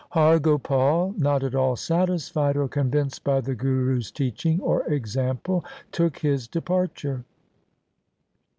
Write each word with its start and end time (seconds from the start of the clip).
Har 0.09 0.39
Gopal, 0.39 1.13
not 1.19 1.43
at 1.43 1.53
all 1.53 1.75
satisfied 1.75 2.57
or 2.57 2.67
convinced 2.67 3.23
by 3.23 3.39
the 3.39 3.53
Guru's 3.53 4.09
teaching 4.09 4.59
or 4.59 4.83
example, 4.87 5.63
took 5.91 6.17
his 6.17 6.47
departure. 6.47 7.23